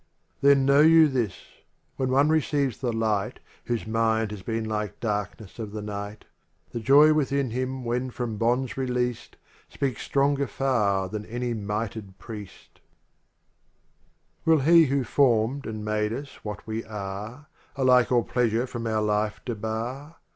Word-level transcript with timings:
Then 0.41 0.65
know 0.65 0.81
you 0.81 1.07
this: 1.07 1.35
When 1.95 2.09
one 2.09 2.29
receives 2.29 2.79
the 2.79 2.91
light 2.91 3.39
Whose 3.65 3.85
mind 3.85 4.31
has 4.31 4.41
been 4.41 4.63
like 4.63 4.99
darkness 4.99 5.59
of 5.59 5.73
the 5.73 5.81
night, 5.83 6.25
The 6.71 6.79
joy 6.79 7.13
within 7.13 7.51
him 7.51 7.85
when 7.85 8.09
from 8.09 8.37
bonds 8.37 8.77
released. 8.77 9.37
Speaks 9.69 10.01
stronger 10.01 10.47
far 10.47 11.07
than 11.07 11.23
any 11.27 11.53
mitered 11.53 12.17
priest. 12.17 12.81
lxxviti 14.41 14.45
Will 14.45 14.59
He 14.61 14.85
who 14.85 15.03
formed 15.03 15.67
and 15.67 15.85
made 15.85 16.13
us 16.13 16.43
what 16.43 16.65
we 16.65 16.83
are, 16.83 17.45
Alike 17.75 18.11
all 18.11 18.23
pleasure 18.23 18.65
from 18.65 18.87
our 18.87 19.03
life 19.03 19.39
debar 19.45 20.15